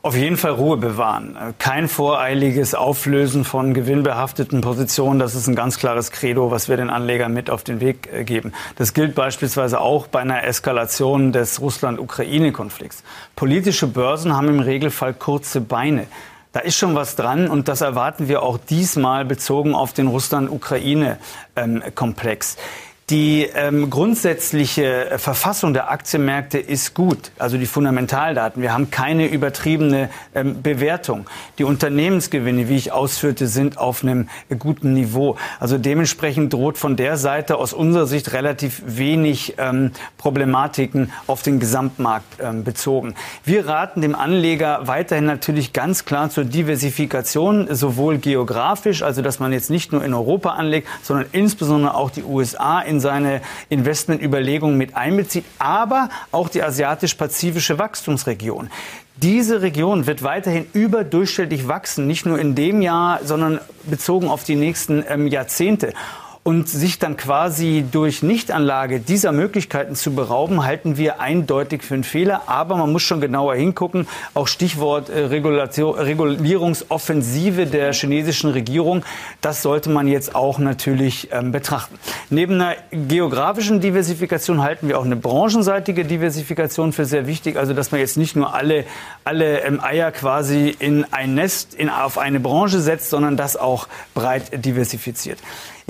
Auf 0.00 0.16
jeden 0.16 0.36
Fall 0.36 0.52
Ruhe 0.52 0.76
bewahren. 0.76 1.36
Kein 1.58 1.88
voreiliges 1.88 2.76
Auflösen 2.76 3.44
von 3.44 3.74
gewinnbehafteten 3.74 4.60
Positionen. 4.60 5.18
Das 5.18 5.34
ist 5.34 5.48
ein 5.48 5.56
ganz 5.56 5.76
klares 5.78 6.12
Credo, 6.12 6.52
was 6.52 6.68
wir 6.68 6.76
den 6.76 6.88
Anlegern 6.88 7.32
mit 7.32 7.50
auf 7.50 7.64
den 7.64 7.80
Weg 7.80 8.08
äh, 8.12 8.22
geben. 8.22 8.52
Das 8.76 8.94
gilt 8.94 9.16
beispielsweise 9.16 9.80
auch 9.80 10.06
bei 10.06 10.20
einer 10.20 10.44
Eskalation 10.44 11.32
des 11.32 11.60
Russland-Ukraine-Konflikts. 11.60 13.02
Politische 13.34 13.88
Börsen 13.88 14.36
haben 14.36 14.46
im 14.48 14.60
Regelfall 14.60 15.14
kurze 15.14 15.60
Beine. 15.60 16.06
Da 16.52 16.60
ist 16.60 16.76
schon 16.76 16.94
was 16.94 17.16
dran 17.16 17.48
und 17.48 17.66
das 17.66 17.80
erwarten 17.80 18.28
wir 18.28 18.44
auch 18.44 18.56
diesmal 18.56 19.24
bezogen 19.24 19.74
auf 19.74 19.92
den 19.92 20.06
Russland-Ukraine-Komplex. 20.06 22.56
Die 23.10 23.48
ähm, 23.54 23.88
grundsätzliche 23.88 25.14
Verfassung 25.16 25.72
der 25.72 25.90
Aktienmärkte 25.90 26.58
ist 26.58 26.92
gut, 26.92 27.30
also 27.38 27.56
die 27.56 27.64
Fundamentaldaten. 27.64 28.60
Wir 28.60 28.74
haben 28.74 28.90
keine 28.90 29.28
übertriebene 29.28 30.10
ähm, 30.34 30.60
Bewertung. 30.60 31.24
Die 31.56 31.64
Unternehmensgewinne, 31.64 32.68
wie 32.68 32.76
ich 32.76 32.92
ausführte, 32.92 33.46
sind 33.46 33.78
auf 33.78 34.02
einem 34.02 34.28
guten 34.58 34.92
Niveau. 34.92 35.36
Also 35.58 35.78
dementsprechend 35.78 36.52
droht 36.52 36.76
von 36.76 36.96
der 36.96 37.16
Seite 37.16 37.56
aus 37.56 37.72
unserer 37.72 38.06
Sicht 38.06 38.34
relativ 38.34 38.82
wenig 38.84 39.54
ähm, 39.56 39.92
Problematiken 40.18 41.10
auf 41.26 41.40
den 41.40 41.60
Gesamtmarkt 41.60 42.26
ähm, 42.42 42.62
bezogen. 42.62 43.14
Wir 43.42 43.66
raten 43.66 44.02
dem 44.02 44.14
Anleger 44.14 44.80
weiterhin 44.82 45.24
natürlich 45.24 45.72
ganz 45.72 46.04
klar 46.04 46.28
zur 46.28 46.44
Diversifikation, 46.44 47.74
sowohl 47.74 48.18
geografisch, 48.18 49.02
also 49.02 49.22
dass 49.22 49.38
man 49.38 49.54
jetzt 49.54 49.70
nicht 49.70 49.92
nur 49.92 50.04
in 50.04 50.12
Europa 50.12 50.50
anlegt, 50.50 50.88
sondern 51.02 51.24
insbesondere 51.32 51.94
auch 51.94 52.10
die 52.10 52.22
USA 52.22 52.82
in 52.82 52.97
in 52.98 53.00
seine 53.00 53.40
Investmentüberlegungen 53.68 54.76
mit 54.76 54.96
einbezieht, 54.96 55.44
aber 55.58 56.08
auch 56.32 56.48
die 56.48 56.62
asiatisch-pazifische 56.62 57.78
Wachstumsregion. 57.78 58.70
Diese 59.16 59.62
Region 59.62 60.06
wird 60.06 60.22
weiterhin 60.22 60.66
überdurchschnittlich 60.72 61.68
wachsen, 61.68 62.06
nicht 62.06 62.26
nur 62.26 62.38
in 62.38 62.54
dem 62.54 62.82
Jahr, 62.82 63.20
sondern 63.24 63.60
bezogen 63.84 64.28
auf 64.28 64.44
die 64.44 64.56
nächsten 64.56 65.04
ähm, 65.08 65.28
Jahrzehnte. 65.28 65.92
Und 66.48 66.66
sich 66.66 66.98
dann 66.98 67.18
quasi 67.18 67.84
durch 67.92 68.22
Nichtanlage 68.22 69.00
dieser 69.00 69.32
Möglichkeiten 69.32 69.94
zu 69.94 70.14
berauben, 70.14 70.64
halten 70.64 70.96
wir 70.96 71.20
eindeutig 71.20 71.82
für 71.82 71.92
einen 71.92 72.04
Fehler. 72.04 72.44
Aber 72.46 72.78
man 72.78 72.90
muss 72.90 73.02
schon 73.02 73.20
genauer 73.20 73.54
hingucken. 73.54 74.08
Auch 74.32 74.48
Stichwort 74.48 75.10
äh, 75.10 75.26
Regulierungsoffensive 75.26 77.66
der 77.66 77.92
chinesischen 77.92 78.48
Regierung. 78.48 79.04
Das 79.42 79.60
sollte 79.60 79.90
man 79.90 80.08
jetzt 80.08 80.34
auch 80.34 80.58
natürlich 80.58 81.28
ähm, 81.32 81.52
betrachten. 81.52 81.98
Neben 82.30 82.54
einer 82.54 82.76
geografischen 82.92 83.82
Diversifikation 83.82 84.62
halten 84.62 84.88
wir 84.88 84.98
auch 84.98 85.04
eine 85.04 85.16
branchenseitige 85.16 86.06
Diversifikation 86.06 86.94
für 86.94 87.04
sehr 87.04 87.26
wichtig. 87.26 87.58
Also, 87.58 87.74
dass 87.74 87.90
man 87.90 88.00
jetzt 88.00 88.16
nicht 88.16 88.36
nur 88.36 88.54
alle, 88.54 88.86
alle 89.22 89.60
ähm, 89.64 89.80
Eier 89.82 90.12
quasi 90.12 90.74
in 90.78 91.04
ein 91.10 91.34
Nest, 91.34 91.74
in, 91.74 91.90
auf 91.90 92.16
eine 92.16 92.40
Branche 92.40 92.80
setzt, 92.80 93.10
sondern 93.10 93.36
das 93.36 93.58
auch 93.58 93.86
breit 94.14 94.64
diversifiziert. 94.64 95.40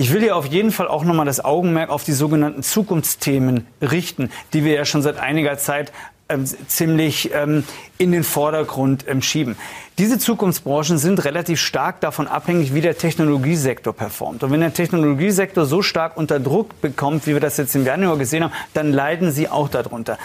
Ich 0.01 0.13
will 0.13 0.21
hier 0.21 0.37
auf 0.37 0.45
jeden 0.45 0.71
Fall 0.71 0.87
auch 0.87 1.03
nochmal 1.03 1.25
das 1.25 1.43
Augenmerk 1.43 1.89
auf 1.89 2.05
die 2.05 2.13
sogenannten 2.13 2.63
Zukunftsthemen 2.63 3.67
richten, 3.81 4.31
die 4.53 4.63
wir 4.63 4.71
ja 4.71 4.85
schon 4.85 5.01
seit 5.01 5.17
einiger 5.17 5.57
Zeit 5.57 5.91
ähm, 6.29 6.45
ziemlich 6.45 7.31
ähm, 7.33 7.65
in 7.97 8.13
den 8.13 8.23
Vordergrund 8.23 9.03
ähm, 9.09 9.21
schieben. 9.21 9.57
Diese 9.97 10.17
Zukunftsbranchen 10.17 10.97
sind 10.97 11.25
relativ 11.25 11.59
stark 11.59 11.99
davon 11.99 12.29
abhängig, 12.29 12.73
wie 12.73 12.79
der 12.79 12.97
Technologiesektor 12.97 13.91
performt. 13.91 14.41
Und 14.41 14.51
wenn 14.51 14.61
der 14.61 14.73
Technologiesektor 14.73 15.65
so 15.65 15.81
stark 15.81 16.15
unter 16.15 16.39
Druck 16.39 16.79
bekommt, 16.79 17.27
wie 17.27 17.33
wir 17.33 17.41
das 17.41 17.57
jetzt 17.57 17.75
im 17.75 17.83
Januar 17.83 18.17
gesehen 18.17 18.45
haben, 18.45 18.53
dann 18.73 18.93
leiden 18.93 19.33
sie 19.33 19.49
auch 19.49 19.67
darunter. 19.67 20.17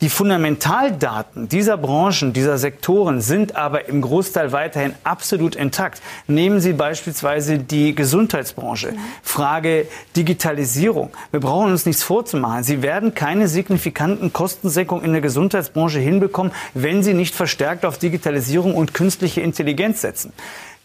Die 0.00 0.08
Fundamentaldaten 0.08 1.50
dieser 1.50 1.76
Branchen, 1.76 2.32
dieser 2.32 2.56
Sektoren 2.56 3.20
sind 3.20 3.56
aber 3.56 3.86
im 3.86 4.00
Großteil 4.00 4.50
weiterhin 4.50 4.94
absolut 5.04 5.56
intakt. 5.56 6.00
Nehmen 6.26 6.60
Sie 6.60 6.72
beispielsweise 6.72 7.58
die 7.58 7.94
Gesundheitsbranche. 7.94 8.94
Frage 9.22 9.86
Digitalisierung. 10.16 11.10
Wir 11.32 11.40
brauchen 11.40 11.70
uns 11.70 11.84
nichts 11.84 12.02
vorzumachen. 12.02 12.64
Sie 12.64 12.80
werden 12.80 13.12
keine 13.12 13.46
signifikanten 13.46 14.32
Kostensenkungen 14.32 15.04
in 15.04 15.12
der 15.12 15.20
Gesundheitsbranche 15.20 15.98
hinbekommen, 15.98 16.52
wenn 16.72 17.02
Sie 17.02 17.12
nicht 17.12 17.34
verstärkt 17.34 17.84
auf 17.84 17.98
Digitalisierung 17.98 18.74
und 18.74 18.94
künstliche 18.94 19.42
Intelligenz 19.42 20.00
setzen. 20.00 20.32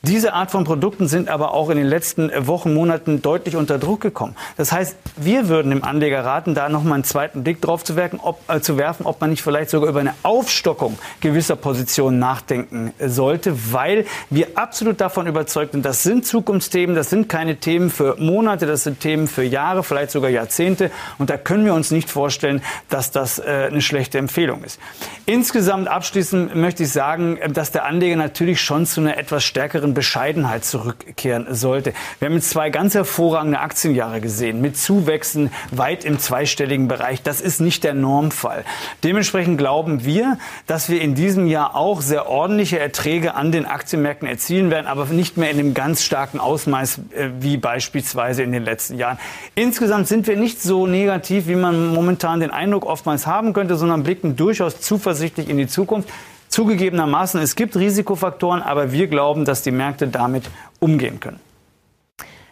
Diese 0.08 0.34
Art 0.34 0.52
von 0.52 0.66
Produkten 0.66 1.08
sind 1.08 1.30
aber 1.30 1.56
auch 1.56 1.72
in 1.72 1.78
den 1.78 1.88
letzten 1.88 2.30
Wochen, 2.46 2.76
Monaten 2.76 3.24
deutlich 3.24 3.56
unter 3.56 3.80
Druck 3.80 4.02
gekommen. 4.02 4.36
Das 4.56 4.72
heißt, 4.72 4.96
wir 5.18 5.50
würden 5.50 5.72
dem 5.72 5.84
Anleger 5.84 6.24
raten, 6.24 6.54
da 6.54 6.70
noch 6.70 6.84
mal 6.84 6.94
einen 6.94 7.04
zweiten 7.04 7.44
Blick 7.44 7.60
drauf 7.60 7.84
zu, 7.84 7.96
werken, 7.96 8.20
ob, 8.22 8.40
äh, 8.48 8.62
zu 8.62 8.78
werfen, 8.78 9.08
ob 9.08 9.20
man 9.20 9.32
nicht 9.32 9.42
vielleicht 9.42 9.72
sogar 9.72 9.90
über 9.90 10.02
eine 10.02 10.14
Aufstockung 10.22 11.00
gewisser 11.22 11.56
Positionen 11.56 12.20
nachdenken 12.20 12.94
sollte, 13.04 13.74
weil 13.74 14.06
wir 14.30 14.50
absolut 14.54 15.02
davon 15.02 15.26
überzeugt 15.26 15.72
sind, 15.72 15.84
das 15.84 16.04
sind 16.04 16.24
Zukunftsthemen, 16.24 16.96
das 16.96 17.10
sind 17.10 17.28
keine 17.28 17.56
Themen 17.56 17.90
für 17.90 18.16
Monate, 18.20 18.68
das 18.68 18.84
sind 18.84 19.00
Themen 19.00 19.28
für 19.28 19.44
Jahre, 19.44 19.84
vielleicht 19.84 20.12
sogar 20.12 20.30
Jahrzehnte. 20.30 20.92
Und 21.18 21.32
da 21.32 21.38
können 21.38 21.66
wir 21.66 21.74
uns 21.74 21.90
nicht 21.90 22.12
vorstellen, 22.12 22.62
dass 22.90 23.10
das 23.10 23.40
äh, 23.40 23.70
eine 23.72 23.82
schlechte 23.82 24.20
Empfehlung 24.20 24.64
ist. 24.64 24.80
Insgesamt 25.26 25.88
abschließend 25.88 26.54
möchte 26.54 26.84
ich 26.84 26.92
sagen, 26.92 27.40
dass 27.52 27.72
der 27.72 27.86
Anleger 27.86 28.18
natürlich 28.18 28.62
schon 28.62 28.86
zu 28.86 29.02
einer 29.02 29.18
etwas 29.18 29.44
stärkeren 29.44 29.95
Bescheidenheit 29.96 30.64
zurückkehren 30.64 31.48
sollte. 31.50 31.94
Wir 32.20 32.28
haben 32.28 32.36
jetzt 32.36 32.52
zwei 32.52 32.70
ganz 32.70 32.94
hervorragende 32.94 33.60
Aktienjahre 33.60 34.22
gesehen 34.22 34.62
mit 34.62 34.78
Zuwächsen 34.78 35.50
weit 35.72 36.06
im 36.06 36.20
zweistelligen 36.20 36.88
Bereich. 36.88 37.24
Das 37.24 37.42
ist 37.42 37.60
nicht 37.60 37.84
der 37.84 37.96
Normfall. 37.96 38.64
Dementsprechend 39.04 39.58
glauben 39.58 40.06
wir, 40.06 40.38
dass 40.68 40.90
wir 40.90 41.02
in 41.02 41.16
diesem 41.16 41.48
Jahr 41.48 41.76
auch 41.76 42.02
sehr 42.02 42.28
ordentliche 42.28 42.78
Erträge 42.78 43.34
an 43.34 43.52
den 43.52 43.66
Aktienmärkten 43.66 44.28
erzielen 44.28 44.70
werden, 44.70 44.86
aber 44.86 45.06
nicht 45.06 45.38
mehr 45.38 45.50
in 45.50 45.58
einem 45.58 45.74
ganz 45.74 46.04
starken 46.04 46.40
Ausmaß 46.40 47.00
äh, 47.16 47.30
wie 47.40 47.58
beispielsweise 47.58 48.44
in 48.44 48.52
den 48.52 48.64
letzten 48.64 48.98
Jahren. 48.98 49.18
Insgesamt 49.56 50.08
sind 50.08 50.28
wir 50.28 50.36
nicht 50.36 50.62
so 50.62 50.86
negativ, 50.86 51.48
wie 51.48 51.56
man 51.56 51.94
momentan 51.94 52.42
den 52.42 52.52
Eindruck 52.52 52.86
oftmals 52.86 53.26
haben 53.26 53.54
könnte, 53.54 53.78
sondern 53.78 54.04
blicken 54.04 54.36
durchaus 54.36 54.82
zuversichtlich 54.82 55.50
in 55.50 55.58
die 55.58 55.68
Zukunft. 55.68 56.10
Zugegebenermaßen, 56.56 57.42
es 57.42 57.58
gibt 57.58 57.76
Risikofaktoren, 57.76 58.62
aber 58.62 58.94
wir 58.94 59.08
glauben, 59.08 59.44
dass 59.44 59.62
die 59.62 59.72
Märkte 59.72 60.08
damit 60.08 60.46
umgehen 60.80 61.20
können. 61.20 61.42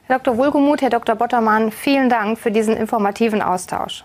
Herr 0.08 0.20
Dr. 0.20 0.38
Wohlgemuth, 0.38 0.82
Herr 0.82 0.90
Dr. 0.90 1.16
Bottermann, 1.16 1.72
vielen 1.72 2.10
Dank 2.10 2.38
für 2.38 2.52
diesen 2.52 2.76
informativen 2.76 3.42
Austausch. 3.42 4.04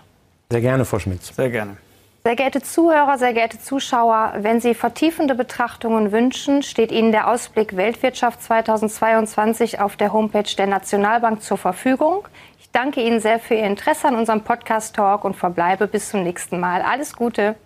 Sehr 0.51 0.61
gerne, 0.61 0.85
Frau 0.85 0.99
Schmitz. 0.99 1.35
Sehr 1.35 1.49
gerne. 1.49 1.75
Sehr 2.23 2.37
geehrte 2.37 2.61
Zuhörer, 2.61 3.17
sehr 3.17 3.33
geehrte 3.33 3.59
Zuschauer, 3.59 4.35
wenn 4.37 4.61
Sie 4.61 4.73
vertiefende 4.73 5.35
Betrachtungen 5.35 6.13
wünschen, 6.13 6.63
steht 6.63 6.93
Ihnen 6.93 7.11
der 7.11 7.27
Ausblick 7.27 7.75
Weltwirtschaft 7.75 8.41
2022 8.41 9.81
auf 9.81 9.97
der 9.97 10.13
Homepage 10.13 10.55
der 10.57 10.67
Nationalbank 10.67 11.41
zur 11.43 11.57
Verfügung. 11.57 12.25
Ich 12.57 12.71
danke 12.71 13.01
Ihnen 13.01 13.19
sehr 13.19 13.37
für 13.37 13.55
Ihr 13.55 13.65
Interesse 13.65 14.07
an 14.07 14.15
unserem 14.15 14.45
Podcast 14.45 14.95
Talk 14.95 15.25
und 15.25 15.35
verbleibe 15.35 15.87
bis 15.87 16.07
zum 16.07 16.23
nächsten 16.23 16.57
Mal. 16.57 16.83
Alles 16.83 17.17
Gute. 17.17 17.57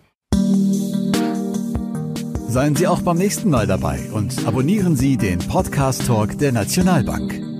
Seien 2.54 2.76
Sie 2.76 2.86
auch 2.86 3.02
beim 3.02 3.18
nächsten 3.18 3.50
Mal 3.50 3.66
dabei 3.66 4.00
und 4.12 4.46
abonnieren 4.46 4.96
Sie 4.96 5.18
den 5.18 5.40
Podcast 5.40 6.06
Talk 6.06 6.38
der 6.38 6.52
Nationalbank. 6.52 7.53